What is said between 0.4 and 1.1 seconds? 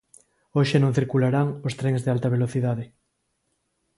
Hoxe non